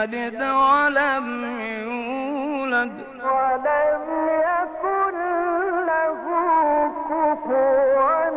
يلد 0.00 0.34
ولم 0.34 1.26
يولد. 1.84 2.94
ولم 3.24 4.04
يكن 4.48 5.16
له 5.90 6.22
كفوا 7.08 8.30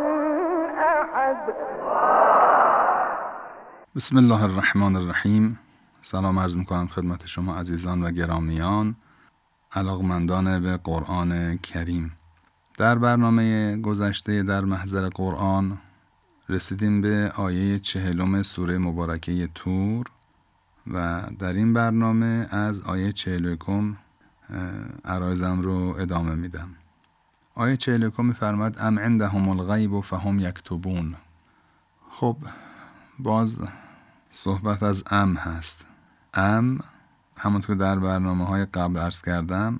أحد. 0.99 1.37
بسم 3.95 4.17
الله 4.17 4.43
الرحمن 4.45 4.95
الرحیم. 4.95 5.59
سلام 6.01 6.39
عرض 6.39 6.55
می‌کنم 6.55 6.87
خدمت 6.87 7.25
شما 7.25 7.55
عزیزان 7.55 8.03
و 8.03 8.11
گرامیان 8.11 8.95
علاقمندان 9.71 10.61
به 10.61 10.77
قرآن 10.77 11.57
کریم. 11.57 12.11
در 12.77 12.95
برنامه 12.95 13.77
گذشته 13.77 14.43
در 14.43 14.61
محضر 14.61 15.09
قرآن 15.09 15.77
رسیدیم 16.49 17.01
به 17.01 17.31
آیه 17.37 17.79
چهلم 17.79 18.43
سوره 18.43 18.77
مبارکه 18.77 19.47
تور. 19.47 20.05
و 20.87 21.23
در 21.39 21.53
این 21.53 21.73
برنامه 21.73 22.47
از 22.51 22.81
آیه 22.81 23.11
چهلکم 23.11 23.95
عرایزم 25.05 25.61
رو 25.61 25.95
ادامه 25.99 26.35
میدم. 26.35 26.69
آیه 27.55 27.77
چهلکم 27.77 28.25
میفرماد 28.25 28.75
ام 28.79 28.99
عندهم 28.99 29.49
الغیب 29.49 30.01
فهم 30.01 30.39
یکتبون. 30.39 31.15
خب 32.09 32.37
باز 33.19 33.61
صحبت 34.31 34.83
از 34.83 35.03
ام 35.11 35.35
هست. 35.35 35.85
ام 36.33 36.79
همونطور 37.37 37.75
در 37.75 37.99
برنامه 37.99 38.45
های 38.45 38.65
قبل 38.65 38.99
عرض 38.99 39.21
کردم 39.21 39.79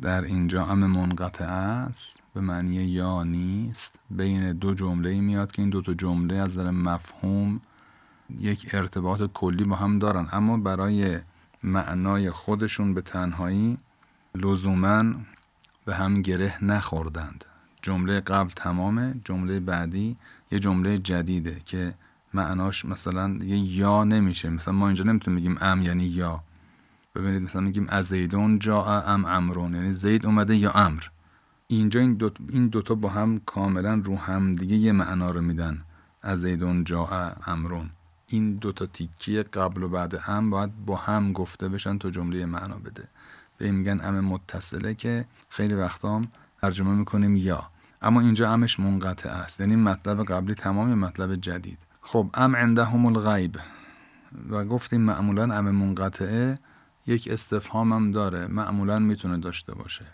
در 0.00 0.24
اینجا 0.24 0.66
ام 0.66 0.78
منقطع 0.78 1.44
است 1.44 2.20
به 2.34 2.40
معنی 2.40 2.74
یا 2.74 3.22
نیست. 3.22 3.98
بین 4.10 4.52
دو 4.52 4.74
جمله 4.74 5.20
میاد 5.20 5.52
که 5.52 5.62
این 5.62 5.70
دو 5.70 5.82
تا 5.82 5.94
جمله 5.94 6.36
از 6.36 6.58
نظر 6.58 6.70
مفهوم 6.70 7.60
یک 8.40 8.70
ارتباط 8.72 9.22
کلی 9.34 9.64
با 9.64 9.76
هم 9.76 9.98
دارن. 9.98 10.28
اما 10.32 10.56
برای 10.56 11.18
معنای 11.62 12.30
خودشون 12.30 12.94
به 12.94 13.00
تنهایی 13.00 13.78
لزوما 14.34 15.04
به 15.84 15.94
هم 15.94 16.22
گره 16.22 16.64
نخوردند. 16.64 17.44
جمله 17.82 18.20
قبل 18.20 18.50
تمامه 18.50 19.14
جمله 19.24 19.60
بعدی 19.60 20.16
یه 20.50 20.58
جمله 20.58 20.98
جدیده 20.98 21.60
که 21.64 21.94
معناش 22.34 22.84
مثلا 22.84 23.38
دیگه 23.38 23.56
یا 23.56 24.04
نمیشه. 24.04 24.48
مثلا 24.50 24.74
ما 24.74 24.86
اینجا 24.86 25.04
نمی‌تونیم 25.04 25.40
بگیم 25.40 25.58
ام 25.60 25.82
یعنی 25.82 26.04
یا. 26.04 26.42
ببینید 27.14 27.42
مثلا 27.42 27.60
میگیم 27.60 27.86
از 27.88 28.04
زیدون 28.04 28.58
جا 28.58 28.84
ام 28.84 29.24
امرون. 29.24 29.74
یعنی 29.74 29.92
زید 29.92 30.26
اومده 30.26 30.56
یا 30.56 30.70
امر. 30.70 31.02
اینجا 31.66 32.00
این 32.00 32.14
دو 32.14 32.30
این 32.48 32.68
دوتا 32.68 32.94
با 32.94 33.08
هم 33.08 33.40
کاملا 33.46 33.94
رو 34.04 34.18
هم 34.18 34.52
دیگه 34.52 34.76
یه 34.76 34.92
معنا 34.92 35.30
رو 35.30 35.40
میدن. 35.42 35.82
از 36.22 36.40
زیدون 36.40 36.84
جا 36.84 37.06
امرون. 37.46 37.90
این 38.28 38.54
دوتا 38.54 38.86
تیکی 38.86 39.42
قبل 39.42 39.82
و 39.82 39.88
بعد 39.88 40.20
ام 40.26 40.50
باید 40.50 40.84
با 40.86 40.96
هم 40.96 41.32
گفته 41.32 41.68
بشن 41.68 41.98
تا 41.98 42.10
جمله 42.10 42.46
معنا 42.46 42.78
بده. 42.78 43.08
به 43.58 43.64
این 43.64 43.74
میگن 43.74 44.00
ام 44.04 44.20
متصله 44.20 44.94
که 44.94 45.24
خیلی 45.48 45.74
وقتا 45.74 46.16
هم 46.16 46.28
ترجمه 46.62 46.94
می‌کنیم 46.94 47.36
یا. 47.36 47.70
اما 48.02 48.20
اینجا 48.20 48.52
امش 48.52 48.80
منقطع 48.80 49.30
است. 49.30 49.60
یعنی 49.60 49.76
مطلب 49.76 50.24
قبلی 50.24 50.54
تمام 50.54 50.94
مطلب 50.94 51.34
جدید. 51.34 51.78
خب 52.00 52.30
ام 52.34 52.56
عندهم 52.56 53.06
الغیب. 53.06 53.58
و 54.50 54.64
گفتیم 54.64 55.00
معمولا 55.00 55.42
ام 55.42 55.70
منقطعه 55.70 56.58
یک 57.06 57.28
استفهام 57.30 57.92
هم 57.92 58.10
داره. 58.10 58.46
معمولا 58.46 58.98
می‌تونه 58.98 59.38
داشته 59.38 59.74
باشه. 59.74 60.04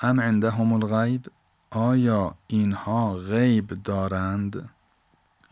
ام 0.00 0.20
عندهم 0.20 0.72
الغیب؟ 0.72 1.26
آیا 1.70 2.34
اینها 2.46 3.14
غیب 3.14 3.82
دارند؟ 3.82 4.70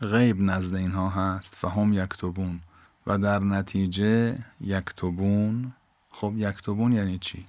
غیب 0.01 0.41
نزد 0.41 0.75
اینها 0.75 1.09
هست 1.09 1.55
فهم 1.55 1.93
یکتبون. 1.93 2.59
و 3.07 3.17
در 3.17 3.39
نتیجه 3.39 4.37
یکتبون 4.61 5.73
خب 6.11 6.33
یکتبون 6.37 6.93
یعنی 6.93 7.17
چی؟ 7.17 7.45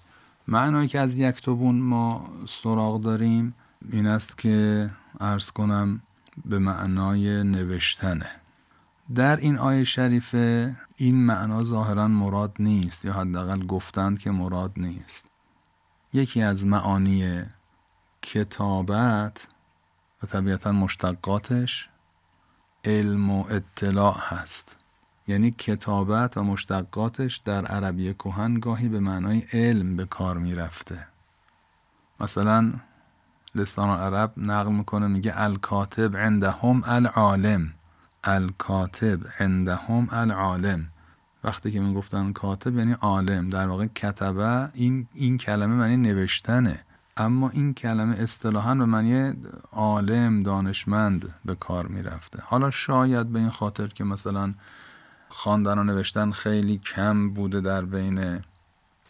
معنایی 0.48 0.88
که 0.88 1.00
از 1.00 1.18
یکتبون 1.18 1.78
ما 1.80 2.28
سراغ 2.46 3.00
داریم 3.00 3.54
این 3.92 4.06
است 4.06 4.38
که 4.38 4.90
عرض 5.20 5.50
کنم 5.50 6.02
به 6.44 6.58
معنای 6.58 7.44
نوشتنه. 7.44 8.30
در 9.14 9.36
این 9.36 9.58
آیه 9.58 9.84
شریفه 9.84 10.76
این 10.96 11.16
معنا 11.26 11.64
ظاهرا 11.64 12.08
مراد 12.08 12.56
نیست 12.58 13.04
یا 13.04 13.12
حداقل 13.12 13.66
گفتند 13.66 14.18
که 14.18 14.30
مراد 14.30 14.72
نیست. 14.76 15.26
یکی 16.12 16.42
از 16.42 16.66
معانی 16.66 17.42
کتابت 18.22 19.46
و 20.22 20.26
طبیعتا 20.26 20.72
مشتقاتش 20.72 21.89
علم 22.84 23.30
و 23.30 23.44
اطلاع 23.50 24.16
هست. 24.20 24.76
یعنی 25.28 25.50
کتابت 25.50 26.36
و 26.36 26.44
مشتقاتش 26.44 27.36
در 27.36 27.64
عربی 27.66 28.14
کهن 28.14 28.54
گاهی 28.54 28.88
به 28.88 29.00
معنای 29.00 29.42
علم 29.52 29.96
به 29.96 30.04
کار 30.04 30.38
می 30.38 30.54
رفته 30.54 31.06
مثلا 32.20 32.72
لسان 33.54 33.88
العرب 33.88 34.32
نقل 34.36 34.72
می‌کنه 34.72 35.06
میگه 35.06 35.32
الکاتب 35.36 36.16
عندهم 36.16 36.82
العالم. 36.84 37.74
الکاتب 38.24 39.20
عندهم 39.38 40.08
العالم. 40.10 40.86
وقتی 41.44 41.70
که 41.70 41.80
می‌گفتن 41.80 42.32
کاتب 42.32 42.76
یعنی 42.76 42.92
عالم. 42.92 43.50
در 43.50 43.66
واقع 43.66 43.86
کتبه 43.86 44.70
این 44.74 45.06
این 45.14 45.38
کلمه 45.38 45.74
معنی 45.74 45.96
نوشتنه. 45.96 46.84
اما 47.20 47.48
این 47.48 47.74
کلمه 47.74 48.16
اصطلاحا 48.18 48.74
به 48.74 48.84
معنی 48.84 49.32
عالم 49.72 50.42
دانشمند 50.42 51.34
به 51.44 51.54
کار 51.54 51.86
می‌رفته. 51.86 52.42
حالا 52.46 52.70
شاید 52.70 53.32
به 53.32 53.38
این 53.38 53.50
خاطر 53.50 53.86
که 53.86 54.04
مثلا 54.04 54.54
خواندن 55.28 55.78
و 55.78 55.84
نوشتن 55.84 56.30
خیلی 56.30 56.78
کم 56.78 57.30
بوده 57.30 57.60
در 57.60 57.84
بین 57.84 58.40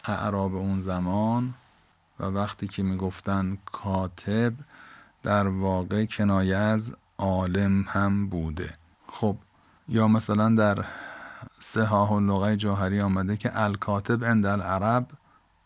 اعراب 0.05 0.55
اون 0.55 0.79
زمان 0.79 1.53
و 2.19 2.25
وقتی 2.25 2.67
که 2.67 2.83
می‌گفتن 2.83 3.57
کاتب 3.65 4.53
در 5.23 5.47
واقع 5.47 6.05
کنایه 6.05 6.57
از 6.57 6.95
عالم 7.17 7.85
هم 7.87 8.27
بوده. 8.27 8.73
خب 9.07 9.37
یا 9.87 10.07
مثلا 10.07 10.55
در 10.55 10.85
صحاح 11.59 12.11
اللغه 12.11 12.55
جاهری 12.55 13.01
آمده 13.01 13.37
که 13.37 13.51
الکاتب 13.53 14.25
عند 14.25 14.45
العرب 14.45 15.07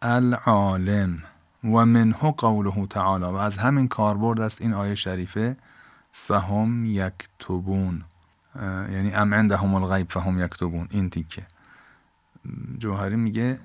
العالم. 0.01 1.24
و 1.65 1.85
منه 1.85 2.31
قوله 2.38 2.88
تعالی 2.88 3.25
و 3.25 3.35
از 3.35 3.57
همین 3.57 3.88
کاربرد 3.88 4.41
است 4.41 4.62
این 4.62 4.73
آیه 4.73 4.95
شریفه 4.95 5.57
فهم 6.12 6.85
یکتبون. 6.85 8.03
یعنی 8.91 9.13
ام 9.13 9.33
عندهم 9.33 9.73
الغیب 9.73 10.12
فهم 10.12 10.39
یکتبون. 10.39 10.88
این 10.89 11.09
تیکه. 11.09 11.45
جوهری 12.77 13.15
میگه 13.15 13.59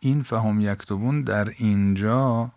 این 0.00 0.22
فهم 0.22 0.60
یکتبون 0.60 1.22
در 1.22 1.48
اینجا 1.48 2.50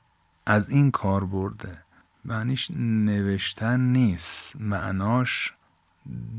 از 0.46 0.70
این 0.70 0.92
کار 0.92 1.26
برده 1.26 1.78
معنیش 2.26 2.72
نوشتن 2.80 3.80
نیست. 3.80 4.56
معناش 4.60 5.54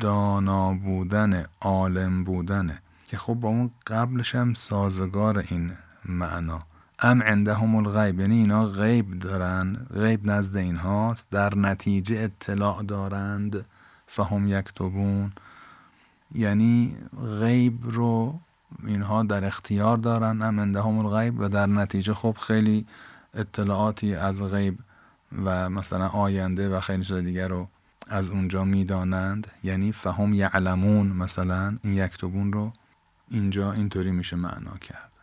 دانا 0.00 0.74
بودن 0.74 1.44
عالم 1.60 2.24
بودنه. 2.24 2.82
که 3.04 3.18
خب 3.18 3.34
با 3.34 3.48
اون 3.48 3.70
قبلش 3.86 4.34
هم 4.34 4.54
سازگار 4.54 5.38
این 5.38 5.72
معنا. 6.04 6.60
ام 7.04 7.22
عندهم 7.22 7.74
الغیب 7.74 8.20
یعنی 8.20 8.36
اینا 8.36 8.66
غیب 8.66 9.18
دارن 9.18 9.86
غیب 9.94 10.30
نزد 10.30 10.56
اینهاست 10.56 11.30
در 11.30 11.54
نتیجه 11.54 12.16
اطلاع 12.16 12.82
دارند 12.82 13.66
فهم 14.06 14.48
یکتبون. 14.48 15.32
یعنی 16.34 16.96
غیب 17.40 17.78
رو 17.82 18.40
اینها 18.86 19.22
در 19.22 19.44
اختیار 19.44 19.96
دارن 19.96 20.42
ام 20.42 20.60
عندهم 20.60 20.98
الغیب 20.98 21.40
و 21.40 21.48
در 21.48 21.66
نتیجه 21.66 22.14
خب 22.14 22.36
خیلی 22.40 22.86
اطلاعاتی 23.34 24.14
از 24.14 24.42
غیب 24.42 24.78
و 25.44 25.70
مثلا 25.70 26.08
آینده 26.08 26.68
و 26.68 26.80
خیلی 26.80 27.04
چیز 27.04 27.16
دیگر 27.16 27.48
رو 27.48 27.68
از 28.08 28.28
اونجا 28.28 28.64
می‌دانند. 28.64 29.50
یعنی 29.64 29.92
فهم 29.92 30.32
یعلمون 30.32 31.06
مثلا 31.06 31.78
این 31.82 31.94
یکتبون 31.94 32.52
رو 32.52 32.72
اینجا 33.30 33.72
اینطوری 33.72 34.10
میشه 34.10 34.36
معنا 34.36 34.76
کرد. 34.80 35.13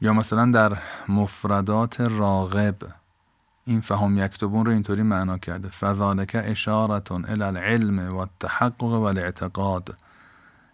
یا 0.00 0.12
مثلا 0.12 0.50
در 0.54 0.72
مفردات 1.08 2.00
راغب 2.00 2.74
این 3.68 3.80
فهم 3.80 4.18
یکتبون 4.18 4.66
رو 4.66 4.72
اینطوری 4.72 5.02
معنا 5.02 5.38
کرده. 5.38 5.68
فذالک 5.68 6.36
اشارتون 6.44 7.24
الى 7.24 7.42
العلم 7.42 7.98
و 7.98 8.16
التحقق 8.16 8.82
و 8.82 9.02
الاعتقاد. 9.02 9.96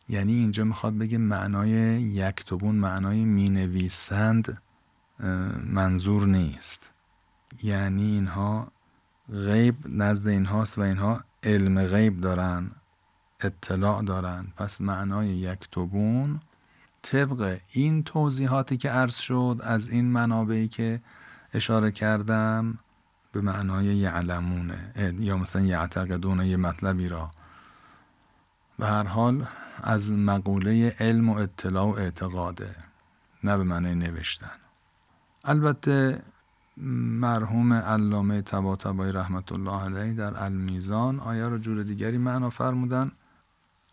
یعنی 0.09 0.33
اینجا 0.33 0.65
می‌خواد 0.65 0.99
بگه 0.99 1.19
معنای 1.19 1.71
یکتبون 2.03 2.75
معنای 2.75 3.25
می‌نویسند 3.25 4.63
منظور 5.65 6.27
نیست. 6.27 6.91
یعنی 7.63 8.03
اینها 8.03 8.69
غیب 9.33 9.77
نزد 9.89 10.29
اینهاست 10.29 10.79
و 10.79 10.81
اینها 10.81 11.21
علم 11.43 11.87
غیب 11.87 12.21
دارن 12.21 12.71
اطلاع 13.41 14.03
دارن. 14.03 14.47
پس 14.57 14.81
معنای 14.81 15.29
یکتبون 15.29 16.41
طبق 17.03 17.59
این 17.73 18.03
توضیحاتی 18.03 18.77
که 18.77 18.91
عرض 18.91 19.17
شد 19.17 19.61
از 19.63 19.89
این 19.89 20.05
منابعی 20.05 20.69
که 20.69 21.01
اشاره 21.55 21.91
کردم 21.91 22.79
به 23.35 23.41
معنای 23.41 23.85
یعلمونه. 23.85 24.93
یا 25.19 25.37
مثلا 25.37 25.63
یعتقدون 25.63 26.41
یه 26.41 26.57
مطلبی 26.57 27.09
را. 27.09 27.31
به 28.79 28.87
هر 28.87 29.07
حال 29.07 29.47
از 29.83 30.13
مقوله 30.13 30.97
علم 31.01 31.31
و 31.31 31.37
اطلاع 31.37 31.87
و 31.87 31.99
اعتقاده 31.99 32.77
نه 33.45 33.57
به 33.57 33.65
معنای 33.65 33.95
نوشتن. 33.95 34.57
البته 35.45 36.23
مرحوم 37.27 37.73
علامه 37.73 38.43
تبا 38.43 38.77
تبایی 38.77 39.13
رحمت 39.13 39.53
الله 39.53 39.85
علیه 39.85 40.15
در 40.15 40.43
المیزان 40.43 41.21
آیا 41.21 41.49
رو 41.49 41.59
جور 41.59 41.83
دیگری 41.83 42.19
معنا 42.19 42.51
فرمودن. 42.51 43.13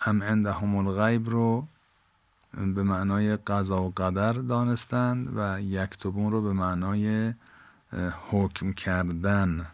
ام 0.05 0.23
عندهم 0.23 0.75
الغیب 0.75 1.29
رو 1.29 1.67
به 2.53 2.83
معنای 2.83 3.37
قضا 3.37 3.83
و 3.83 3.93
قدر 3.97 4.33
دانستند 4.33 5.29
و 5.35 5.61
یکتبون 5.61 6.31
رو 6.31 6.41
به 6.41 6.53
معنای 6.53 7.33
حکم 8.29 8.73
کردن. 8.73 9.65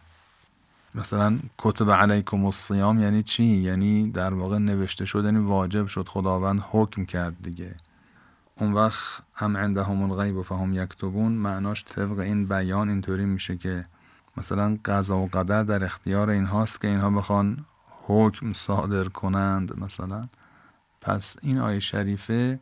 مثلا 0.96 1.40
کتب 1.58 1.92
علیکم 1.92 2.46
الصیام 2.46 3.00
یعنی 3.00 3.24
چی؟ 3.24 3.44
یعنی 3.44 4.12
در 4.12 4.34
واقع 4.34 4.58
نوشته 4.58 5.06
شد 5.06 5.26
یعنی 5.26 5.40
واجب 5.40 5.88
شد 5.88 6.08
خداوند 6.08 6.60
حکم 6.72 7.06
کرد 7.06 7.36
دیگه. 7.44 7.76
اون 8.56 8.74
وقت 8.74 9.22
هم 9.34 9.58
عندهم 9.58 10.02
الغیب 10.02 10.36
و 10.36 10.44
فهم 10.44 10.74
یکتبون. 10.74 11.32
معناش 11.32 11.86
طبق 11.86 12.20
این 12.20 12.48
بیان 12.48 12.90
اینطوری 12.90 13.26
میشه 13.26 13.58
که 13.58 13.86
مثلا 14.38 14.78
قضا 14.86 15.18
و 15.18 15.28
قدر 15.28 15.64
در 15.64 15.84
اختیار 15.84 16.30
اینهاست 16.30 16.82
که 16.82 16.88
اینها 16.88 17.10
بخوان 17.10 17.66
حکم 18.02 18.54
صادر 18.54 19.04
کنند 19.04 19.80
مثلا. 19.80 20.28
پس 21.02 21.36
این 21.42 21.58
آیه 21.58 21.80
شریفه 21.80 22.60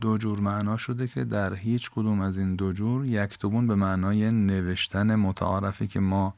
دو 0.00 0.18
جور 0.18 0.40
معنا 0.40 0.76
شده 0.76 1.08
که 1.08 1.24
در 1.24 1.54
هیچ 1.54 1.90
کدوم 1.90 2.20
از 2.20 2.38
این 2.38 2.56
دو 2.56 2.72
جور 2.72 3.06
یکتبون 3.06 3.66
به 3.66 3.74
معنای 3.74 4.30
نوشتن 4.30 5.14
متعارفی 5.14 5.86
که 5.86 6.00
ما 6.00 6.34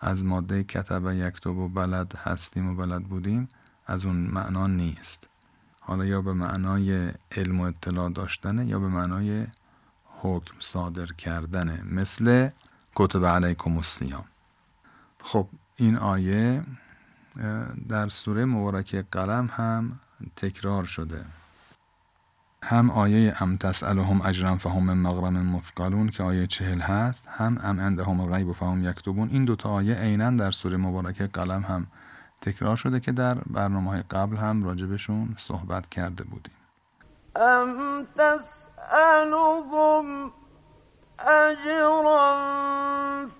از 0.00 0.24
ماده 0.24 0.64
کتب 0.64 1.12
یکتب 1.12 1.56
و 1.56 1.68
بلد 1.68 2.14
هستیم 2.16 2.70
و 2.70 2.74
بلد 2.74 3.04
بودیم 3.04 3.48
از 3.86 4.04
اون 4.04 4.16
معنا 4.16 4.66
نیست. 4.66 5.28
حالا 5.80 6.04
یا 6.04 6.22
به 6.22 6.32
معنای 6.32 7.10
علم 7.36 7.60
و 7.60 7.64
اطلاع 7.64 8.10
داشتنه 8.10 8.66
یا 8.66 8.78
به 8.78 8.88
معنای 8.88 9.46
حکم 10.06 10.54
صادر 10.58 11.06
کردنه 11.06 11.82
مثل 11.90 12.48
کتب 12.94 13.24
علیکم 13.24 13.76
السیام 13.76 14.24
خب 15.22 15.48
این 15.76 15.96
آیه 15.96 16.62
در 17.88 18.08
سوره 18.08 18.44
مبارکه 18.44 19.04
قلم 19.10 19.50
هم 19.52 20.00
تکرار 20.36 20.84
شده. 20.84 21.24
هم 22.68 22.90
آیه 22.90 23.42
ام 23.42 23.56
تسألهم 23.56 24.22
اجرا 24.22 24.56
فهم 24.56 24.92
مغرم 24.92 25.56
مثقلون 25.56 26.08
که 26.08 26.22
آیه 26.22 26.46
چهل 26.46 26.80
هست 26.80 27.28
هم 27.28 27.58
ام 27.62 27.80
عندهم 27.80 28.20
الغیب 28.20 28.52
فهم 28.52 28.84
یکتبون. 28.84 29.28
این 29.28 29.44
دوتا 29.44 29.68
آیه 29.68 29.94
عینا 29.94 30.30
در 30.30 30.50
سوره 30.50 30.76
مبارکه 30.76 31.26
قلم 31.26 31.62
هم 31.62 31.86
تکرار 32.40 32.76
شده 32.76 33.00
که 33.00 33.12
در 33.12 33.34
برنامه 33.34 33.90
های 33.90 34.02
قبل 34.10 34.36
هم 34.36 34.64
راجبشون 34.64 35.34
صحبت 35.38 35.88
کرده 35.88 36.24
بودیم. 36.24 36.54
ام 37.36 38.06
تسألهم 38.16 40.32
اجرا 41.18 42.36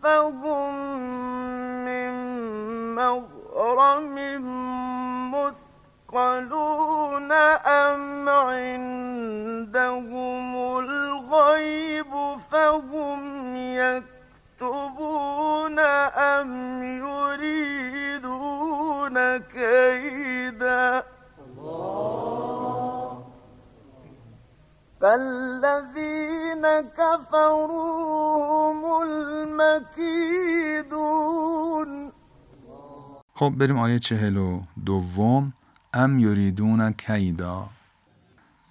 فهم 0.03 0.75
من 1.85 2.15
مغرم 2.95 4.17
مثقلون 6.17 7.33
أم 7.33 8.29
عندهم 8.29 9.77
الغيب 10.79 12.13
فهم 12.51 13.57
يكتبون 13.57 14.19
أم 15.79 16.83
يريدون 17.05 18.37
كيدا؟ 19.39 21.03
فالذين 25.01 26.65
كفروا 26.81 28.73
هم 28.73 29.03
المكيدون. 29.03 30.37
خب 33.35 33.53
بریم 33.59 33.79
آیه 33.79 33.99
چهل 33.99 34.37
و 34.37 34.61
دوم. 34.87 35.53
ام 35.95 36.19
یریدون 36.19 36.93
کیدا. 36.93 37.69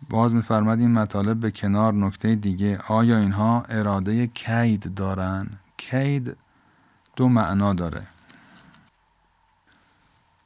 باز 0.10 0.34
میفرماد 0.34 0.79
این 0.79 0.91
مطالب 0.91 1.39
به 1.39 1.51
کنار 1.51 1.93
نکته 1.93 2.36
دیگه. 2.36 2.77
آیا 2.88 3.17
اینها 3.17 3.63
اراده 3.69 4.27
کید 4.27 4.93
دارن؟ 4.93 5.48
کید 5.77 6.38
دو 7.15 7.29
معنا 7.29 7.74
داره. 7.74 8.07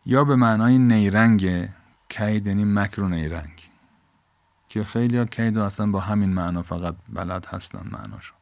یا 0.05 0.23
به 0.23 0.35
معنای 0.35 0.79
نیرنگ 0.79 1.69
کید 2.09 2.47
یعنی 2.47 2.65
مکر 2.65 3.01
و 3.01 3.07
نیرنگ. 3.07 3.69
که 4.69 4.83
خیلی 4.83 5.17
ها 5.17 5.25
کید 5.25 5.57
و 5.57 5.63
اصلا 5.63 5.91
با 5.91 5.99
همین 5.99 6.29
معنا 6.29 6.61
فقط 6.61 6.95
بلد 7.09 7.45
هستن 7.45 7.87
معناشو. 7.91 8.33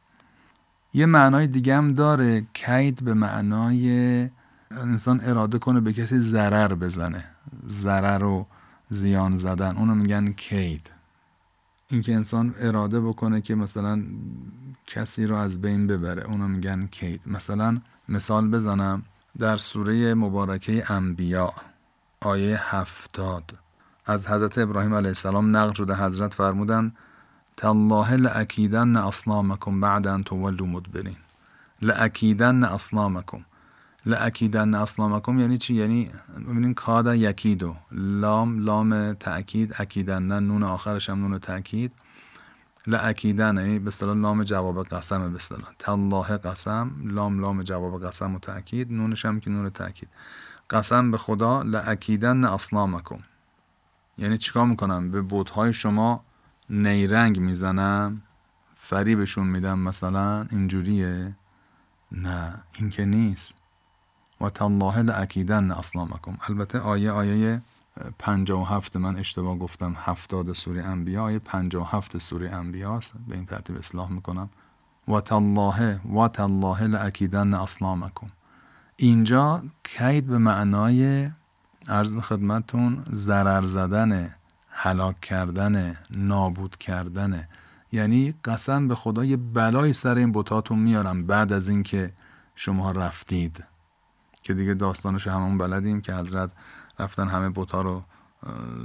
یه 0.94 1.06
معنای 1.06 1.46
دیگه 1.46 1.76
هم 1.76 1.94
داره. 1.94 2.46
کید 2.54 3.04
به 3.04 3.14
معنای 3.14 4.30
انسان 4.70 5.20
اراده 5.20 5.58
کنه 5.58 5.80
به 5.80 5.92
کسی 5.92 6.18
ضرر 6.18 6.74
بزنه. 6.74 7.24
ضرر 7.68 8.24
و 8.24 8.46
زیان 8.88 9.38
زدن. 9.38 9.76
اونو 9.76 9.94
میگن 9.94 10.32
کید. 10.32 10.90
اینکه 11.90 12.14
انسان 12.14 12.54
اراده 12.60 13.00
بکنه 13.00 13.40
که 13.40 13.54
مثلا 13.54 14.02
کسی 14.86 15.26
رو 15.26 15.36
از 15.36 15.60
بین 15.60 15.86
ببره. 15.86 16.24
اونو 16.24 16.48
میگن 16.48 16.86
کید. 16.86 17.20
مثلا 17.26 17.80
مثال 18.08 18.48
بزنم 18.48 19.02
در 19.38 19.56
سوره 19.56 20.14
مبارکه 20.14 20.92
انبیا 20.92 21.52
آیه 22.20 22.76
هفتاد. 22.76 23.54
از 24.06 24.26
حضرت 24.26 24.58
ابراهیم 24.58 24.94
علیه 24.94 25.08
السلام 25.08 25.56
نقل 25.56 25.72
شده. 25.72 25.94
حضرت 25.94 26.34
فرمودن 26.34 26.92
تالله 27.56 28.16
لأکیدن 28.16 28.96
اصنامکم 28.96 29.80
بعد 29.80 30.06
ان 30.06 30.24
تولوا 30.24 30.66
مدبرین. 30.66 31.16
لأکیدن 31.82 32.64
اصنامکم. 32.64 33.40
لأکیدن 34.08 34.74
اصنامکم 34.74 35.38
یعنی 35.38 35.58
چی؟ 35.58 35.74
یعنی 35.74 36.10
ببینین 36.36 36.74
کاد 36.74 37.14
یکیدو 37.14 37.76
لام 37.92 38.58
لام 38.58 39.12
تأکید 39.12 39.74
اکیدن 39.78 40.22
نون 40.22 40.62
آخرش 40.62 41.10
هم 41.10 41.20
نون 41.20 41.38
تأکید. 41.38 41.92
لأکیدن 42.86 43.56
یعنی 43.56 43.78
به 43.78 43.88
اصطلاح 43.88 44.16
لام 44.16 44.44
جواب 44.44 44.84
قسم 44.84 45.30
به 45.30 45.36
اصطلاح. 45.36 45.68
تالله 45.78 46.36
قسم 46.36 46.90
لام 47.04 47.40
لام 47.40 47.62
جواب 47.62 48.04
قسم 48.06 48.34
و 48.34 48.38
تأکید. 48.38 48.92
نونش 48.92 49.24
هم 49.24 49.40
که 49.40 49.50
نون 49.50 49.70
تأکید. 49.70 50.08
قسم 50.70 51.10
به 51.10 51.18
خدا 51.18 51.62
لأکیدن 51.62 52.44
اصنامکم 52.44 53.18
یعنی 54.18 54.38
چیکار 54.38 54.66
می‌کنم؟ 54.66 55.10
به 55.10 55.22
بودهای 55.22 55.72
شما 55.72 56.24
نیرنگ 56.70 57.40
می‌زنم 57.40 58.22
فریبشون 58.76 59.46
میدم 59.46 59.78
مثلا 59.78 60.46
اینجوریه؟ 60.50 61.36
نه 62.12 62.62
این 62.78 62.90
که 62.90 63.04
نیست. 63.04 63.54
و 64.40 64.50
تالله 64.50 64.98
لأکیدن 64.98 65.70
اصنامکم 65.70 66.36
البته 66.48 66.78
آیه 66.78 67.10
آیه 67.10 67.62
57 68.18 68.96
من 68.96 69.16
اشتباه 69.16 69.58
گفتم 69.58 69.96
هفتاد 69.98 70.52
سوره 70.52 70.84
انبیا. 70.84 71.22
آیه 71.22 71.38
57 71.38 72.18
سوره 72.18 72.50
انبیا 72.50 72.96
است 72.96 73.12
به 73.28 73.34
این 73.34 73.46
ترتیب 73.46 73.76
اصلاح 73.76 74.10
می‌کنم. 74.10 74.48
و 75.08 75.20
تالله 75.20 76.00
و 76.14 76.28
تالله 76.28 76.86
لأکیدن 76.86 77.54
اصنامکم 77.54 78.26
اینجا 78.96 79.62
کید 79.84 80.26
به 80.26 80.38
معنای 80.38 81.30
عرض 81.88 82.16
خدمتون 82.16 83.04
ضرر 83.14 83.66
زدن 83.66 84.34
هلاک 84.70 85.20
کردن 85.20 85.96
نابود 86.10 86.76
کردن. 86.76 87.48
یعنی 87.92 88.34
قسم 88.44 88.88
به 88.88 88.94
خدا 88.94 89.24
یه 89.24 89.36
بلای 89.36 89.92
سر 89.92 90.14
این 90.14 90.32
بتاتون 90.32 90.78
میارم 90.78 91.26
بعد 91.26 91.52
از 91.52 91.68
اینکه 91.68 92.12
شما 92.56 92.90
رفتید. 92.90 93.64
که 94.48 94.54
دیگه 94.54 94.74
داستانش 94.74 95.26
همون 95.26 95.58
بلدیم 95.58 96.00
که 96.00 96.14
حضرت 96.14 96.50
رفتن 96.98 97.28
همه 97.28 97.48
بوتا 97.48 97.80
رو 97.80 98.02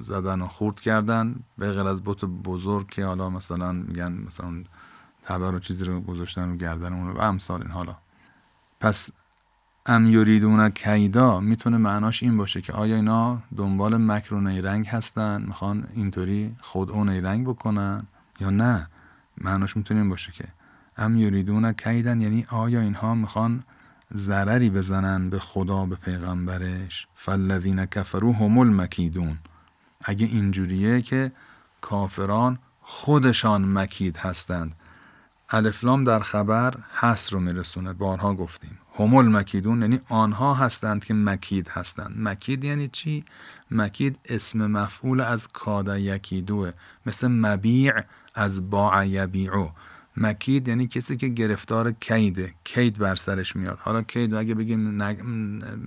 زدن 0.01 0.41
و 0.41 0.47
خورد 0.47 0.79
کردن. 0.79 1.35
به 1.57 1.71
غیر 1.71 1.87
از 1.87 2.01
بت 2.05 2.25
بزرگ 2.25 2.89
که 2.89 3.05
حالا 3.05 3.29
مثلا 3.29 3.71
میگن 3.71 4.11
مثلا 4.11 4.63
تبر 5.23 5.55
و 5.55 5.59
چیزی 5.59 5.85
رو 5.85 6.01
گذاشتن 6.01 6.49
و 6.49 6.55
گردن 6.55 6.93
اون 6.93 7.07
رو 7.07 7.13
و 7.13 7.21
امثال 7.21 7.61
این 7.61 7.71
حالا. 7.71 7.95
پس 8.79 9.09
ام 9.85 10.07
یریدون 10.07 10.69
کیدا 10.69 11.39
می‌تونه 11.39 11.77
معناش 11.77 12.23
این 12.23 12.37
باشه 12.37 12.61
که 12.61 12.73
آیا 12.73 12.95
اینا 12.95 13.41
دنبال 13.57 13.97
مکر 13.97 14.33
و 14.33 14.41
نیرنگ 14.41 14.87
هستن؟ 14.87 15.41
می‌خوان 15.41 15.87
اینطوری 15.95 16.55
خود 16.61 16.91
اون 16.91 17.09
نیرنگ 17.09 17.47
بکنن 17.47 18.07
یا 18.39 18.49
نه؟ 18.49 18.87
معناش 19.37 19.77
می‌تونه 19.77 19.99
این 19.99 20.09
باشه 20.09 20.31
که 20.31 20.47
ام 20.97 21.17
یریدون 21.17 21.73
کیدن 21.73 22.21
یعنی 22.21 22.45
آیا 22.49 22.81
اینها 22.81 23.15
می‌خوان 23.15 23.63
ضرری 24.15 24.69
بزنن 24.69 25.29
به 25.29 25.39
خدا 25.39 25.85
به 25.85 25.95
پیغمبرش. 25.95 27.07
فالذین 27.15 27.85
کفروا 27.85 28.31
هم 28.31 28.57
المکیدون. 28.57 29.37
اگه 30.05 30.25
اینجوریه 30.25 31.01
که 31.01 31.31
کافران 31.81 32.59
خودشان 32.81 33.73
مکید 33.73 34.17
هستند. 34.17 34.75
الفلام 35.49 36.03
در 36.03 36.19
خبر 36.19 36.73
حس 36.99 37.33
رو 37.33 37.39
میرسونه 37.39 37.93
بارها 37.93 38.33
گفتیم. 38.33 38.77
همول 38.99 39.27
مکیدون 39.27 39.81
یعنی 39.81 40.01
آنها 40.09 40.53
هستند 40.53 41.05
که 41.05 41.13
مکید 41.13 41.67
هستند. 41.67 42.15
مکید 42.17 42.63
یعنی 42.63 42.87
چی؟ 42.87 43.25
مکید 43.71 44.19
اسم 44.25 44.67
مفعول 44.67 45.21
از 45.21 45.47
کادا 45.47 45.97
یکیدوه. 45.97 46.71
مثل 47.05 47.27
مبیع 47.27 47.93
از 48.35 48.69
باع 48.69 49.07
یبیعو. 49.07 49.67
مکید 50.17 50.67
یعنی 50.67 50.87
کسی 50.87 51.17
که 51.17 51.27
گرفتار 51.27 51.91
کیده. 51.91 52.53
کید 52.63 52.97
بر 52.97 53.15
سرش 53.15 53.55
میاد. 53.55 53.79
حالا 53.81 54.01
کید 54.01 54.33
اگه 54.33 54.55
بگیم, 54.55 54.97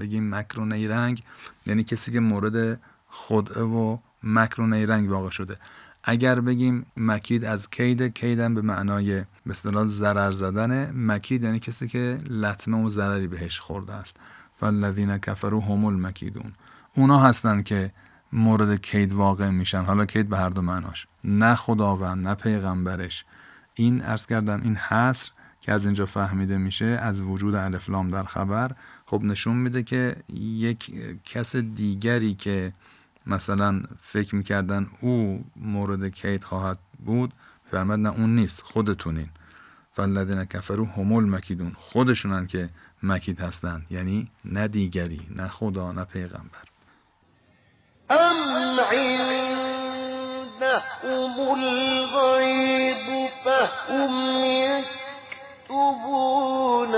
بگیم 0.01 0.35
مکر 0.35 0.61
و 0.61 0.65
نیرنگ 0.65 1.23
یعنی 1.67 1.85
کسی 1.85 2.13
که 2.13 2.21
مورد 2.21 2.81
خدعه 3.09 3.63
و 3.63 3.99
مکر 4.23 4.61
و 4.61 4.67
نیرنگ 4.67 5.11
واقع 5.11 5.31
شده. 5.31 5.57
اگر 6.05 6.41
بگیم 6.41 6.87
مکید 6.97 7.45
از 7.45 7.71
کید 7.71 8.03
کیدن 8.03 8.55
به 8.55 8.63
معنای 8.63 9.21
به 9.21 9.51
اصطلاح 9.51 9.87
ضرر 9.87 10.31
زدن 10.31 10.93
مکید 10.97 11.43
یعنی 11.43 11.59
کسی 11.59 11.89
که 11.89 12.19
لطمه 12.31 12.85
و 12.85 12.89
ضرری 12.89 13.27
بهش 13.27 13.61
خورده 13.61 13.93
است. 13.93 14.17
فالذین 14.61 15.19
کفروا 15.19 15.61
هم 15.61 15.85
المکیدون. 15.85 16.53
اونا 16.95 17.19
هستن 17.19 17.63
که 17.63 17.93
مورد 18.33 18.81
کید 18.81 19.13
واقع 19.13 19.51
میشن. 19.51 19.85
حالا 19.85 20.07
کید 20.07 20.29
به 20.29 20.39
هر 20.39 20.49
دو 20.49 20.63
معناش. 20.63 21.07
نه 21.25 21.55
خداوند 21.55 22.29
نه 22.29 22.35
پیغمبرش. 22.35 23.25
این 23.79 24.03
ارز 24.03 24.27
کردم 24.27 24.61
این 24.65 24.77
حصر 24.77 25.31
که 25.61 25.73
از 25.73 25.85
اینجا 25.85 26.07
فهمیده 26.07 26.57
میشه 26.57 26.85
از 26.85 27.23
وجود 27.23 27.55
الفلام 27.55 28.11
در 28.11 28.23
خبر 28.23 28.71
خب 29.07 29.23
نشون 29.23 29.57
میده 29.57 29.83
که 29.83 30.17
یک 30.35 30.93
کس 31.25 31.57
دیگری 31.57 32.35
که 32.35 32.73
مثلا 33.27 33.83
فکر 34.03 34.35
می‌کردن 34.35 34.87
او 35.01 35.45
مورد 35.57 36.09
کید 36.09 36.45
خواهد 36.45 36.79
بود 37.05 37.33
فرمد 37.71 37.99
نه 37.99 38.09
اون 38.09 38.35
نیست 38.35 38.63
خودتونین. 38.63 39.29
فالذین 39.93 40.45
کفرو 40.45 40.87
همول 40.87 41.25
مکیدون 41.25 41.73
خودشونن 41.79 42.47
که 42.47 42.69
مکید 43.03 43.41
هستند 43.41 43.87
یعنی 43.91 44.29
نه 44.45 44.69
دیگری 44.69 45.21
نه 45.37 45.49
خدا 45.49 45.93
نه 45.93 46.05
پیغمبر. 46.05 46.67
ام 48.11 48.77
لهم 50.77 51.55
الغيب 51.55 53.29
فهم 53.45 54.45
يكتبون 55.71 56.95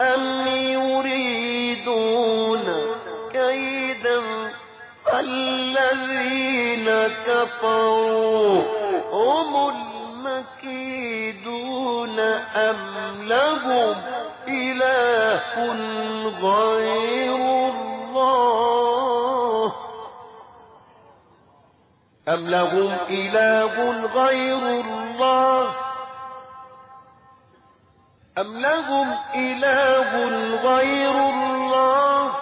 أم 0.00 0.46
يريدون 0.76 2.66
كيدا 3.32 4.20
فالذين 5.06 6.88
كفروا 7.26 8.62
هم 9.12 9.52
المكيدون 10.74 12.20
أم 12.56 12.78
لهم 13.28 13.96
إله 14.48 15.72
غير 16.42 17.51
أم 22.28 22.48
لهم 22.48 22.92
إله 23.10 23.74
غير 24.06 24.80
الله 24.80 25.74
أم 28.38 28.58
لهم 28.58 29.08
إله 29.34 30.10
غير 30.62 31.10
الله 31.10 32.32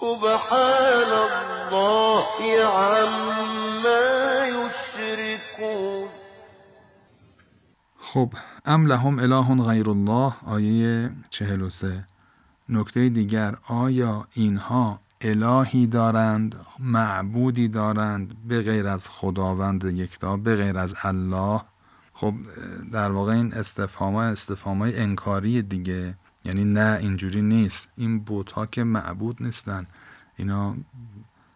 سبحان 0.00 1.12
الله 1.12 2.26
عما 2.64 4.06
یشرکون 4.46 6.08
خب 7.98 8.28
ام 8.66 8.86
لهم 8.86 9.18
اله 9.20 9.66
غیر 9.68 9.88
الله 9.88 10.32
آیه 10.46 11.10
43 11.30 12.04
نکته 12.68 13.08
دیگر 13.08 13.54
آیا 13.68 14.24
اینها 14.34 15.05
الهی 15.20 15.86
دارند 15.86 16.56
معبودی 16.78 17.68
دارند 17.68 18.36
به 18.48 18.62
غیر 18.62 18.86
از 18.86 19.08
خداوند 19.08 19.84
یکتا 19.84 20.36
به 20.36 20.56
غیر 20.56 20.78
از 20.78 20.94
الله. 21.02 21.60
خب 22.14 22.34
در 22.92 23.10
واقع 23.10 23.32
این 23.32 23.54
استفهام 23.54 24.14
استفهام 24.14 24.82
انکاری 24.82 25.62
دیگه. 25.62 26.14
یعنی 26.44 26.64
نه 26.64 26.98
اینجوری 27.00 27.42
نیست. 27.42 27.88
این 27.96 28.18
بوت 28.20 28.52
ها 28.52 28.66
که 28.66 28.84
معبود 28.84 29.42
نیستن. 29.42 29.86
اینا 30.36 30.76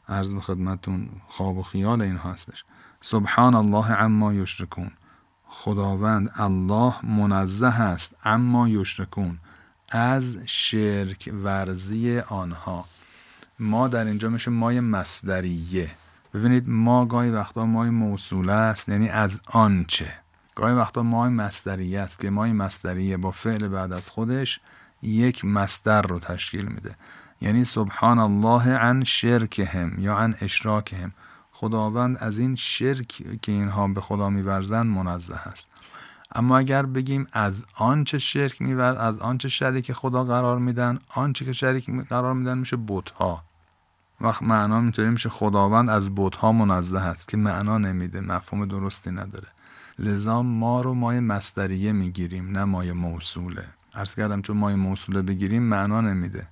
عرض 0.08 0.34
به 0.34 0.40
خدمتون 0.40 1.08
خواب 1.28 1.58
و 1.58 1.62
خیال 1.62 2.02
این 2.02 2.16
هستش. 2.16 2.64
سبحان 3.00 3.54
الله 3.54 3.92
عما 3.92 4.34
یشرکون. 4.34 4.90
خداوند 5.46 6.30
الله 6.34 7.06
منزه 7.06 7.80
است 7.80 8.16
اما 8.24 8.68
یشرکون. 8.68 9.38
از 9.88 10.36
شرک 10.46 11.30
ورزی 11.32 12.18
آنها. 12.18 12.84
ما 13.60 13.88
در 13.88 14.04
اینجا 14.04 14.28
میشه 14.28 14.50
مای 14.50 14.80
مصدریه. 14.80 15.90
ببینید 16.34 16.68
ما 16.68 17.06
گاهی 17.06 17.30
وقتا 17.30 17.66
مای 17.66 17.90
موصوله 17.90 18.52
است 18.52 18.88
یعنی 18.88 19.08
از 19.08 19.40
آنچه 19.46 20.14
گاهی 20.54 20.74
وقتا 20.74 21.02
مای 21.02 21.30
مصدریه 21.30 22.00
است 22.00 22.20
که 22.20 22.30
مای 22.30 22.52
مصدریه 22.52 23.16
با 23.16 23.30
فعل 23.30 23.68
بعد 23.68 23.92
از 23.92 24.08
خودش 24.08 24.60
یک 25.02 25.44
مصدر 25.44 26.02
رو 26.02 26.18
تشکیل 26.18 26.64
میده. 26.64 26.94
یعنی 27.40 27.64
سبحان 27.64 28.18
الله 28.18 28.74
عن 28.76 29.04
شرکهم 29.04 29.98
یا 29.98 30.16
عن 30.16 30.34
اشراکهم. 30.40 31.12
خداوند 31.52 32.16
از 32.20 32.38
این 32.38 32.56
شرک 32.56 33.22
که 33.42 33.52
اینها 33.52 33.88
به 33.88 34.00
خدا 34.00 34.30
میورزند 34.30 34.86
منزه 34.86 35.34
است. 35.34 35.68
اما 36.34 36.58
اگر 36.58 36.86
بگیم 36.86 37.26
از 37.32 37.64
آنچه 37.74 38.18
شرک 38.18 38.62
میور 38.62 38.96
از 38.98 39.18
آنچه 39.18 39.48
شریک 39.48 39.92
خدا 39.92 40.24
قرار 40.24 40.58
میدن 40.58 40.98
آنچه 41.14 41.44
که 41.44 41.52
شریک 41.52 41.90
قرار 42.08 42.34
میدن 42.34 42.58
میشه 42.58 42.78
بتها. 42.88 43.49
وقت 44.20 44.42
معنا 44.42 44.78
اینطوری 44.78 45.10
میشه 45.10 45.28
خداوند 45.28 45.90
از 45.90 46.14
بتها 46.14 46.52
منزه 46.52 46.98
است 46.98 47.28
که 47.28 47.36
معنا 47.36 47.78
نمیده 47.78 48.20
مفهوم 48.20 48.66
درستی 48.66 49.10
نداره. 49.10 49.48
لذا 49.98 50.42
ما 50.42 50.80
رو 50.80 50.94
مای 50.94 51.20
مستریه 51.20 51.92
می‌گیریم 51.92 52.50
نه 52.50 52.64
مای 52.64 52.92
موصوله. 52.92 53.64
عرض 53.94 54.14
کردم 54.14 54.42
چون 54.42 54.56
مای 54.56 54.74
موصوله 54.74 55.22
بگیریم 55.22 55.62
معنا 55.62 56.00
نمیده. 56.00 56.46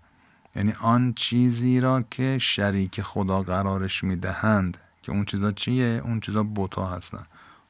یعنی 0.57 0.73
آن 0.81 1.13
چیزی 1.13 1.81
را 1.81 2.05
که 2.11 2.39
شریک 2.41 3.01
خدا 3.03 3.43
قرارش 3.43 4.05
می‌دهند 4.05 4.77
که 5.03 5.13
اون 5.13 5.25
چیزا 5.25 5.53
چیه؟ 5.53 6.01
اون 6.05 6.21
چیزا 6.21 6.43
بوتا 6.43 6.87
هستن. 6.87 7.27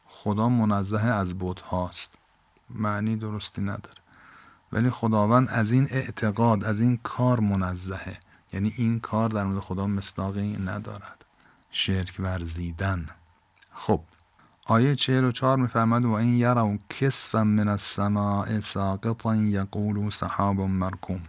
خدا 0.07 0.49
منزه 0.49 1.01
از 1.01 1.39
بوت 1.39 1.61
هاست 1.61 2.19
معنی 2.71 3.17
درستی 3.17 3.63
نداره. 3.63 3.99
ولی 4.73 4.91
خداوند 4.91 5.49
از 5.49 5.71
این 5.71 5.87
اعتقاد 5.91 6.65
از 6.65 6.81
این 6.81 6.99
کار 7.03 7.41
منزهه. 7.41 8.19
یعنی 8.53 8.73
این 8.77 9.01
کار 9.01 9.29
در 9.29 9.45
مورد 9.45 9.61
خدا 9.61 9.87
مصداقی 9.87 10.57
ندارد. 10.57 11.25
شرک 11.71 12.17
ورزیدن. 12.19 13.09
خب 13.75 14.01
آیه 14.67 14.95
44 14.95 15.59
میفرماد 15.59 16.05
و 16.05 16.13
این 16.13 16.37
یرو 16.37 16.79
کسفا 16.91 17.45
من 17.45 17.69
السماء 17.69 18.61
ساقطا 18.61 19.37
یقولو 19.37 20.11
سحاب 20.11 20.61
مرکوم. 20.61 21.21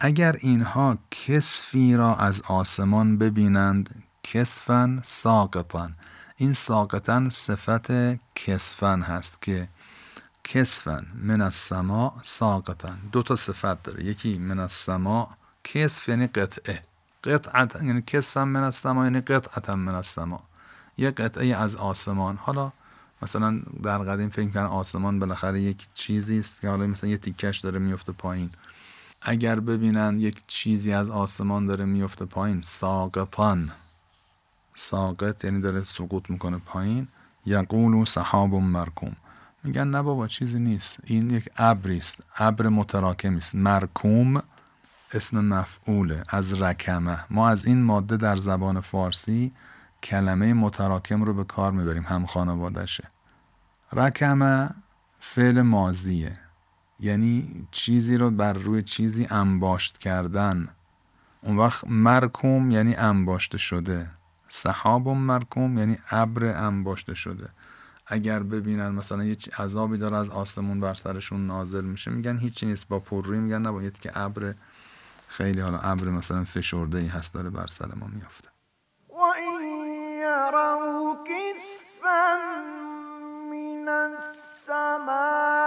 اگر 0.00 0.36
اینها 0.40 0.98
کسفی 1.10 1.96
را 1.96 2.16
از 2.16 2.42
آسمان 2.42 3.18
ببینند 3.18 4.04
کسفن 4.22 5.00
ساقطا 5.02 5.90
این 6.36 6.52
ساقطا 6.52 7.30
صفت 7.30 7.90
کسفن 8.34 9.02
هست 9.02 9.42
که 9.42 9.68
کسفن 10.44 11.06
من 11.14 11.40
السماء 11.40 12.12
ساقطا 12.22 12.90
دو 13.12 13.22
تا 13.22 13.36
صفت 13.36 13.82
داره. 13.82 14.04
یکی 14.04 14.38
من 14.38 14.58
السماء 14.58 15.28
کسف 15.64 16.08
یعنی 16.08 16.26
قطعه. 16.26 16.82
قطعتا 17.24 17.84
یعنی 17.84 18.02
کسفن 18.02 18.42
من 18.42 18.62
السماء 18.62 19.04
یعنی 19.04 19.20
قطعتا 19.20 19.76
من 19.76 19.94
السماء 19.94 20.40
یه 20.98 21.10
قطعه 21.10 21.56
از 21.56 21.76
آسمان. 21.76 22.36
حالا 22.36 22.72
مثلا 23.22 23.60
در 23.82 23.98
قدیم 23.98 24.28
فکر 24.28 24.50
کردن 24.50 24.66
آسمان 24.66 25.18
بالاخره 25.18 25.60
یک 25.60 25.88
چیزی 25.94 26.38
است 26.38 26.60
که 26.60 26.68
حالا 26.68 26.86
مثلا 26.86 27.10
یه 27.10 27.16
تیکش 27.16 27.58
داره 27.58 27.78
میفته 27.78 28.12
پایین. 28.12 28.50
اگر 29.22 29.60
ببینن 29.60 30.20
یک 30.20 30.42
چیزی 30.46 30.92
از 30.92 31.10
آسمان 31.10 31.66
داره 31.66 31.84
میفته 31.84 32.24
پایین 32.24 32.62
ساقطان. 32.62 33.70
ساقط 34.74 35.44
یعنی 35.44 35.60
داره 35.60 35.84
سقوط 35.84 36.30
می‌کنه 36.30 36.58
پایین. 36.58 37.08
یقولو 37.46 38.04
سحاب 38.04 38.54
مرکوم. 38.54 39.16
میگن 39.64 39.88
نه 39.88 40.02
بابا 40.02 40.28
چیزی 40.28 40.58
نیست. 40.58 40.98
این 41.04 41.30
یک 41.30 41.48
ابری 41.56 41.98
است. 41.98 42.22
ابر 42.36 42.68
متراکمی 42.68 43.36
است. 43.36 43.54
مرکوم 43.54 44.42
اسم 45.12 45.44
مفعوله 45.44 46.22
از 46.28 46.62
رکمه. 46.62 47.18
ما 47.30 47.48
از 47.48 47.64
این 47.64 47.82
ماده 47.82 48.16
در 48.16 48.36
زبان 48.36 48.80
فارسی 48.80 49.52
کلمه 50.02 50.54
متراکم 50.54 51.22
رو 51.22 51.34
به 51.34 51.44
کار 51.44 51.72
می‌بریم 51.72 52.02
هم 52.02 52.26
خانوادشه 52.26 53.08
رکمه 53.92 54.70
فعل 55.20 55.62
مازیه 55.62 56.32
یعنی 57.00 57.66
چیزی 57.70 58.16
رو 58.16 58.30
بر 58.30 58.52
روی 58.52 58.82
چیزی 58.82 59.26
انباشت 59.30 59.98
کردن. 59.98 60.68
اون 61.42 61.56
وقت 61.56 61.84
مرکوم 61.88 62.70
یعنی 62.70 62.94
انباشته 62.94 63.58
شده. 63.58 64.10
صحاب 64.48 65.08
مرکوم 65.08 65.78
یعنی 65.78 65.98
ابر 66.10 66.44
انباشته 66.44 67.14
شده. 67.14 67.48
اگر 68.06 68.42
ببینن 68.42 68.88
مثلا 68.88 69.24
یه 69.24 69.36
عذابی 69.58 69.98
داره 69.98 70.16
از 70.16 70.30
آسمون 70.30 70.80
بر 70.80 70.94
سرشون 70.94 71.46
نازل 71.46 71.84
میشه 71.84 72.10
میگن 72.10 72.38
هیچی 72.38 72.66
نیست 72.66 72.88
با 72.88 72.98
پرروی 72.98 73.38
میگن 73.38 73.66
نباید 73.66 73.98
که 73.98 74.18
ابر 74.18 74.54
خیلی 75.30 75.60
حالا 75.60 75.78
ابر 75.78 76.04
مثلا 76.04 76.44
فشرده 76.44 76.98
ای 76.98 77.06
هست 77.06 77.34
داره 77.34 77.50
بر 77.50 77.66
سر 77.66 77.94
ما 77.94 78.06
میافته. 78.06 78.48
من 85.06 85.59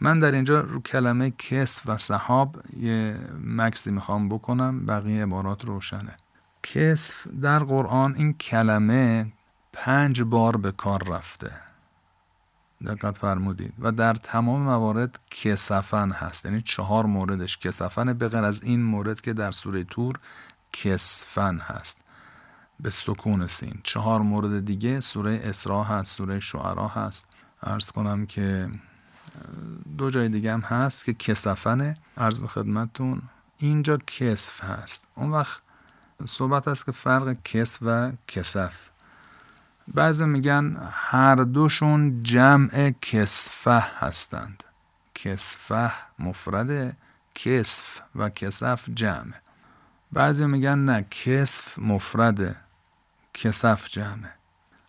من 0.00 0.18
در 0.18 0.32
اینجا 0.32 0.60
رو 0.60 0.80
کلمه 0.80 1.30
کس 1.30 1.82
و 1.86 1.98
صحاب 1.98 2.62
یه 2.80 3.18
مکسی 3.44 3.90
می‌خوام 3.90 4.28
بکنم 4.28 4.86
بقیه 4.86 5.22
عبارات 5.22 5.64
روشنه. 5.64 6.16
کسف 6.62 7.26
در 7.42 7.58
قرآن 7.58 8.14
این 8.16 8.32
کلمه 8.32 9.32
پنج 9.72 10.22
بار 10.22 10.56
به 10.56 10.72
کار 10.72 11.08
رفته. 11.08 11.52
دقت 12.86 13.18
فرمودید. 13.18 13.72
و 13.78 13.92
در 13.92 14.14
تمام 14.14 14.62
موارد 14.62 15.20
کسفن 15.30 16.10
هست. 16.10 16.44
یعنی 16.44 16.60
چهار 16.60 17.06
موردش 17.06 17.58
کسفن 17.58 18.12
بغیر 18.12 18.44
از 18.44 18.62
این 18.62 18.82
مورد 18.82 19.20
که 19.20 19.32
در 19.32 19.52
سوره 19.52 19.84
تور 19.84 20.18
کسفن 20.72 21.58
هست. 21.58 22.00
به 22.80 22.90
سکون 22.90 23.46
سین. 23.46 23.80
چهار 23.82 24.20
مورد 24.20 24.64
دیگه 24.64 25.00
سوره 25.00 25.40
اسراء 25.44 25.84
هست 25.84 26.16
سوره 26.16 26.40
شعرا 26.40 26.88
هست. 26.88 27.26
ارز 27.62 27.90
کنم 27.90 28.26
که 28.26 28.68
دو 29.98 30.10
جای 30.10 30.28
دیگه 30.28 30.52
هم 30.52 30.60
هست 30.60 31.04
که 31.04 31.14
کسفنه 31.14 31.96
عرض 32.16 32.40
به 32.40 32.48
خدمتتون 32.48 33.22
اینجا 33.58 33.96
کسف 33.96 34.64
هست. 34.64 35.06
اون 35.14 35.30
وقت 35.30 35.60
صحبت 36.26 36.68
است 36.68 36.86
که 36.86 36.92
فرق 36.92 37.36
کسف 37.44 37.78
و 37.82 38.12
کسف. 38.28 38.74
بعضی 39.94 40.24
میگن 40.24 40.76
هر 40.90 41.34
دوشون 41.34 42.22
جمع 42.22 42.90
کسفه 42.90 43.84
هستند. 43.98 44.64
کسفه 45.14 45.92
مفرد 46.18 46.96
کسف 47.34 48.00
و 48.14 48.28
کسف 48.28 48.88
جمع. 48.94 49.32
بعضی 50.12 50.46
میگن 50.46 50.78
نه 50.78 51.02
کسف 51.02 51.78
مفرد 51.78 52.56
کسف 53.34 53.88
جمع. 53.88 54.28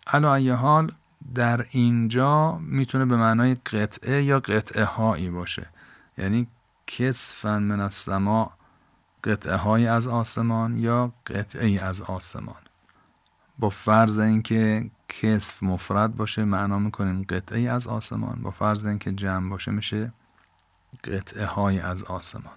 علا 0.08 0.56
حال 0.56 0.92
در 1.36 1.66
اینجا 1.72 2.58
می‌تونه 2.58 3.06
به 3.06 3.18
معنای 3.18 3.56
قطعه 3.56 4.24
یا 4.24 4.40
قطعه 4.40 4.84
هایی 4.84 5.30
باشه. 5.30 5.68
یعنی 6.18 6.48
کسفن 6.88 7.64
من 7.64 7.80
السما 7.80 8.52
قطعه 9.24 9.56
های 9.56 9.88
از 9.88 10.08
آسمان 10.08 10.78
یا 10.78 11.14
قطعه 11.26 11.66
ای 11.66 11.80
از 11.80 12.02
آسمان. 12.02 12.62
با 13.60 13.70
فرض 13.70 14.20
اینکه 14.20 14.90
کسف 15.10 15.64
مفرد 15.64 16.16
باشه 16.16 16.46
معنا 16.46 16.80
می‌کنیم 16.80 17.26
قطعه 17.30 17.60
ای 17.60 17.68
از 17.68 17.88
آسمان. 17.88 18.42
با 18.42 18.52
فرض 18.52 18.86
اینکه 18.86 19.12
جمع 19.12 19.50
باشه 19.50 19.72
میشه 19.72 20.14
قطعه 21.04 21.46
های 21.46 21.80
از 21.80 22.04
آسمان. 22.04 22.54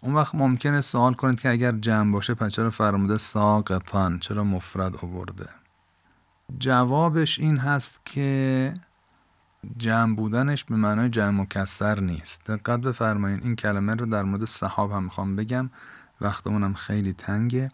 اون 0.00 0.14
وقت 0.14 0.34
ممکنه 0.34 0.80
سوال 0.80 1.14
کنید 1.14 1.40
که 1.40 1.50
اگر 1.50 1.72
جمع 1.72 2.12
باشه 2.12 2.34
پس 2.34 2.52
چرا 2.52 2.70
فرموده 2.70 3.18
ساقطان 3.18 4.18
چرا 4.18 4.44
مفرد 4.44 4.96
آورده؟ 4.96 5.48
جوابش 6.58 7.38
این 7.38 7.58
هست 7.58 8.00
که 8.04 8.74
جمع 9.76 10.16
بودنش 10.16 10.64
به 10.64 10.76
معنای 10.76 11.08
جمع 11.08 11.42
مکسر 11.42 12.00
نیست. 12.00 12.50
دقت 12.50 12.80
بفرمایید 12.80 13.42
این 13.42 13.56
کلمه 13.56 13.94
رو 13.94 14.06
در 14.06 14.22
مورد 14.22 14.44
صحاب 14.44 14.92
هم 14.92 15.04
می‌خوام 15.04 15.36
بگم. 15.36 15.70
وقتمونم 16.20 16.74
خیلی 16.74 17.12
تنگه. 17.12 17.72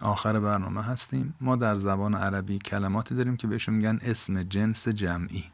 آخر 0.00 0.40
برنامه 0.40 0.82
هستیم. 0.82 1.34
ما 1.40 1.56
در 1.56 1.76
زبان 1.76 2.14
عربی 2.14 2.58
کلماتی 2.58 3.14
داریم 3.14 3.36
که 3.36 3.46
بهشون 3.46 3.74
میگن 3.74 3.98
اسم 4.02 4.42
جنس 4.42 4.88
جمعی. 4.88 5.44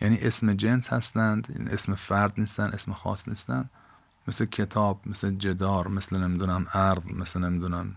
یعنی 0.00 0.18
اسم 0.18 0.54
جنس 0.54 0.92
هستند 0.92 1.68
اسم 1.70 1.94
فرد 1.94 2.32
نیستن 2.38 2.64
اسم 2.64 2.92
خاص 2.92 3.28
نیستن. 3.28 3.70
مثل 4.28 4.44
کتاب 4.44 5.00
مثل 5.06 5.30
جدار 5.30 5.88
مثل 5.88 6.18
نمی‌دونم 6.18 6.66
ارض 6.74 7.02
مثل 7.12 7.40
نمی‌دونم 7.40 7.94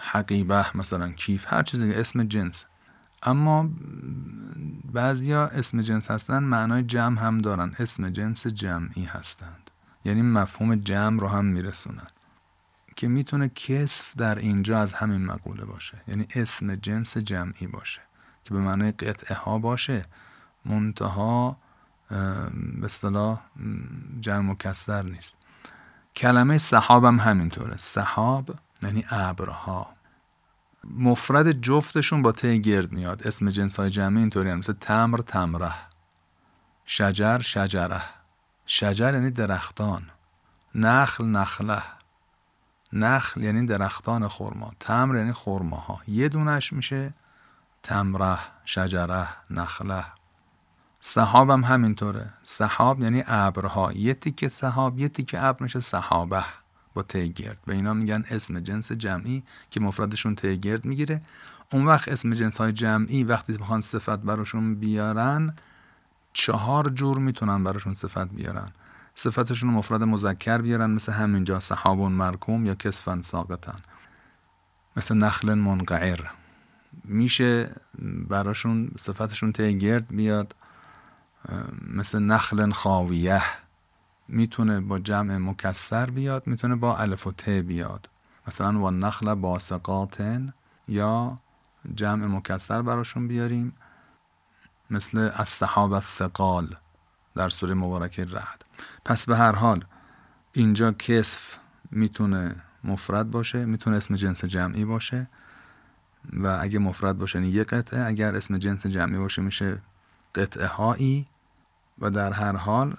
حقیبه 0.00 0.76
مثلا 0.76 1.12
کیف 1.12 1.52
هر 1.52 1.62
چیز 1.62 1.80
دیگه 1.80 2.00
اسم 2.00 2.24
جنس. 2.24 2.64
اما 3.22 3.70
بعضیا 4.92 5.46
اسم 5.46 5.82
جنس 5.82 6.10
هستن 6.10 6.38
معنای 6.38 6.82
جمع 6.82 7.20
هم 7.20 7.38
دارن. 7.38 7.74
اسم 7.78 8.10
جنس 8.10 8.46
جمعی 8.46 9.04
هستند. 9.04 9.70
یعنی 10.04 10.22
مفهوم 10.22 10.74
جمع 10.74 11.20
رو 11.20 11.28
هم 11.28 11.44
میرسونن. 11.44 12.06
که 12.96 13.08
می‌تونه 13.08 13.48
کسف 13.48 14.16
در 14.16 14.38
اینجا 14.38 14.80
از 14.80 14.92
همین 14.92 15.26
مقوله 15.26 15.64
باشه. 15.64 16.00
یعنی 16.08 16.26
اسم 16.34 16.74
جنس 16.74 17.16
جمعی 17.16 17.66
باشه. 17.66 18.00
که 18.44 18.54
به 18.54 18.60
معنای 18.60 18.92
قطعه 18.92 19.36
ها 19.36 19.58
باشه. 19.58 20.04
منتها 20.64 21.56
به 22.08 22.84
اصطلاح 22.84 23.40
جمع 24.20 24.50
مکسر 24.52 25.02
نیست. 25.02 25.36
کلمه 26.16 26.58
صحاب 26.58 27.04
هم 27.04 27.18
همینطوره. 27.18 27.76
صحاب 27.76 28.54
یعنی 28.82 29.04
ابرها. 29.10 29.98
مفرد 30.84 31.52
جفتشون 31.52 32.22
با 32.22 32.32
ته 32.32 32.56
گرد 32.56 32.92
میاد. 32.92 33.26
اسم 33.26 33.50
جنس 33.50 33.76
های 33.76 33.90
جمعی 33.90 34.18
اینطوری 34.18 34.54
مثل 34.54 34.72
تمر 34.72 35.18
تمره. 35.18 35.72
شجر 36.84 37.38
شجره. 37.38 38.02
شجر 38.66 39.14
یعنی 39.14 39.30
درختان. 39.30 40.10
نخل 40.74 41.24
نخله. 41.24 41.82
نخل 42.92 43.42
یعنی 43.42 43.66
درختان 43.66 44.28
خرما. 44.28 44.72
تمر 44.80 45.16
یعنی 45.16 45.32
خرماها. 45.32 46.00
یه 46.08 46.28
دونش 46.28 46.72
میشه. 46.72 47.14
تمره 47.82 48.38
شجره 48.64 49.28
نخله. 49.50 50.04
صحاب 51.00 51.50
هم 51.50 51.64
همینطوره. 51.64 52.32
صحاب 52.42 53.00
یعنی 53.00 53.24
ابرها. 53.26 53.92
یه 53.92 54.14
تیکه 54.14 54.48
صحاب 54.48 54.98
یه 54.98 55.08
تیکه 55.08 55.44
ابر 55.44 55.62
میشه 55.62 55.80
صحابه. 55.80 56.44
با 56.94 57.02
تگرد 57.02 57.58
به 57.66 57.74
اینا 57.74 57.94
میگن 57.94 58.24
اسم 58.30 58.60
جنس 58.60 58.92
جمعی 58.92 59.42
که 59.70 59.80
مفردشون 59.80 60.34
تگرد 60.34 60.84
می‌گیره. 60.84 61.22
اون 61.72 61.84
وقت 61.84 62.08
اسم 62.08 62.34
جنس 62.34 62.56
های 62.56 62.72
جمعی 62.72 63.24
وقتی 63.24 63.52
بخوان 63.52 63.80
صفت 63.80 64.18
براشون 64.18 64.74
بیارن 64.74 65.56
چهار 66.32 66.88
جور 66.88 67.18
می‌تونن 67.18 67.64
براشون 67.64 67.94
صفت 67.94 68.28
بیارن. 68.28 68.68
صفتشون 69.14 69.70
مفرد 69.70 70.02
مذکر 70.02 70.58
بیارن 70.58 70.90
مثل 70.90 71.12
همینجا 71.12 71.60
صحابون 71.60 72.12
مرکوم 72.12 72.66
یا 72.66 72.74
کسفن 72.74 73.20
ساقتن 73.20 73.76
مثل 74.96 75.14
نخل 75.14 75.54
منقعر. 75.54 76.20
میشه 77.04 77.70
براشون 78.28 78.90
صفتشون 78.98 79.52
تگرد 79.52 80.06
بیاد. 80.08 80.54
مثل 81.94 82.18
نخل 82.18 82.72
خاویه. 82.72 83.42
می‌تونه 84.28 84.80
با 84.80 84.98
جمع 84.98 85.36
مکسر 85.36 86.10
بیاد 86.10 86.46
می‌تونه 86.46 86.76
با 86.76 86.96
الف 86.96 87.26
و 87.26 87.32
ت 87.32 87.48
بیاد. 87.48 88.08
مثلا 88.48 88.80
و 88.80 88.90
نخل 88.90 89.34
باسقاتن 89.34 90.52
یا 90.88 91.38
جمع 91.94 92.26
مکسر 92.26 92.82
براشون 92.82 93.28
بیاریم 93.28 93.72
مثل 94.90 95.30
از 95.34 95.48
صحاب 95.48 95.92
الثقال 95.92 96.76
در 97.34 97.48
سوره 97.48 97.74
مبارکه 97.74 98.24
رعد. 98.24 98.64
پس 99.04 99.26
به 99.26 99.36
هر 99.36 99.52
حال 99.52 99.84
اینجا 100.52 100.92
کسف 100.92 101.56
می‌تونه 101.90 102.56
مفرد 102.84 103.30
باشه 103.30 103.64
می‌تونه 103.64 103.96
اسم 103.96 104.16
جنس 104.16 104.44
جمعی 104.44 104.84
باشه 104.84 105.28
و 106.32 106.58
اگه 106.60 106.78
مفرد 106.78 107.18
باشه 107.18 107.38
یعنی 107.38 107.50
یه 107.50 107.64
قطعه 107.64 108.06
اگر 108.06 108.36
اسم 108.36 108.58
جنس 108.58 108.86
جمعی 108.86 109.18
باشه 109.18 109.42
میشه 109.42 109.78
قطعه 110.34 110.66
هایی 110.66 111.26
و 112.00 112.10
در 112.10 112.32
هر 112.32 112.56
حال 112.56 112.92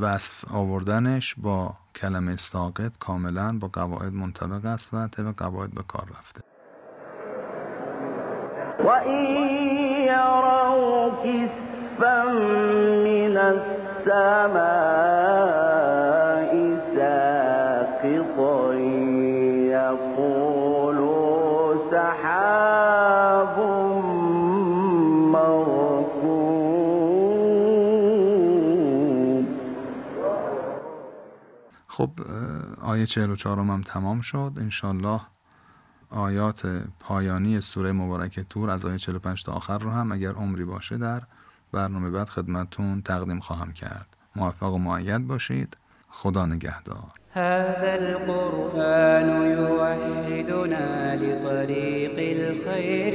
وصف 0.00 0.54
آوردنش 0.54 1.34
با 1.34 1.74
کلمه 1.96 2.36
ساقط 2.36 2.98
کاملا 2.98 3.58
با 3.60 3.68
قواعد 3.72 4.12
منطبق 4.12 4.64
است 4.64 4.94
و 4.94 5.08
طبق 5.08 5.34
قواعد 5.36 5.74
به 5.74 5.82
کار 5.82 6.04
رفته. 6.18 6.40
وإن 8.84 9.24
يروا 10.06 10.60
آیه 32.90 33.06
44 33.06 33.58
هم 33.58 33.82
تمام 33.82 34.20
شد. 34.20 34.52
انشالله 34.56 35.20
آیات 36.10 36.66
پایانی 37.00 37.60
سوره 37.60 37.92
مبارکه 37.92 38.42
تور 38.42 38.70
از 38.70 38.84
آیه 38.84 38.98
45 38.98 39.44
تا 39.44 39.52
آخر 39.52 39.78
رو 39.78 39.90
هم 39.90 40.12
اگر 40.12 40.32
عمری 40.32 40.64
باشه 40.64 40.98
در 40.98 41.22
برنامه 41.72 42.10
بعد 42.10 42.28
خدمتون 42.28 43.02
تقدیم 43.02 43.40
خواهم 43.40 43.72
کرد. 43.72 44.16
موفق 44.36 44.72
و 44.72 44.78
معید 44.78 45.26
باشید. 45.26 45.76
خدا 46.08 46.46
نگهدار. 46.46 47.10
هذا 47.32 47.92
القرآن 47.92 49.28
يوحدنا 49.50 51.14
لطريق 51.14 52.16
الخير 52.18 53.14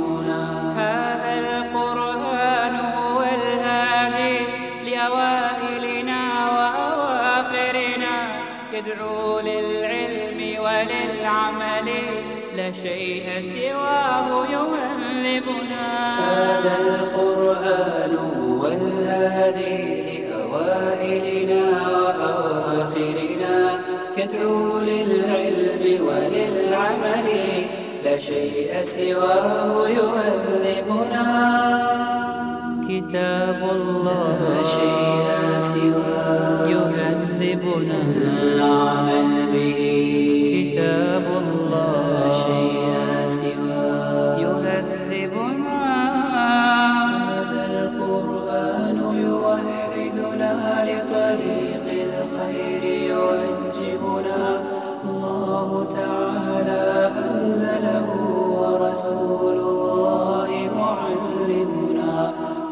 وللعمل 11.21 11.89
لا 12.57 12.71
شيء 12.71 13.25
سواه 13.53 14.45
يهذبنا 14.45 15.85
هذا 16.19 16.75
القرآن 16.81 18.13
هو 18.39 18.67
الهادي 18.67 20.01
لأوائلنا 20.09 21.63
وأواخرنا. 22.01 23.79
يدعو 24.17 24.79
للعلم 24.79 25.83
وللعمل 26.07 27.27
لا 28.03 28.17
شيء 28.17 28.71
سواه 28.83 29.89
يهذبنا 29.89 31.25
كتاب 32.89 33.59
الله 33.71 34.37
لا 34.49 34.63
شيء 34.77 35.29
سواه 35.59 36.69
يهذبنا 36.69 37.97
العمل 38.43 39.51
به. 39.53 40.40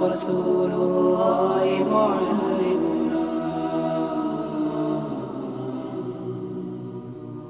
ورسول 0.10 0.72
الله 0.72 1.66
معلمنا. 1.92 3.26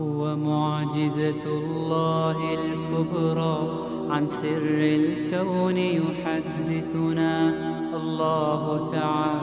هو 0.01 0.35
معجزة 0.35 1.43
الله 1.47 2.37
الكبرى 2.59 3.57
عن 4.09 4.27
سر 4.27 4.79
الكون 4.99 5.77
يحدثنا. 5.77 7.33
الله 7.95 8.89
تعالى 8.91 9.38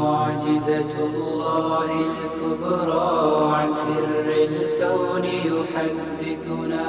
معجزة 0.00 0.94
الله 1.10 1.88
الكبرى 2.10 3.54
عن 3.54 3.68
سر 3.74 4.28
الكون 4.50 5.24
يحدثنا. 5.24 6.88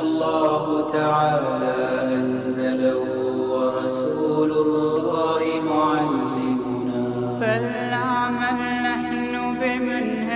الله 0.00 0.86
تعالى 0.86 1.76
أنزله 2.18 3.00
ورسول 3.52 4.50
الله 4.66 5.42
معلمنا. 5.72 7.04
فلنعمل 7.40 8.58
نحن 8.88 9.34
بمنهجه 9.60 10.29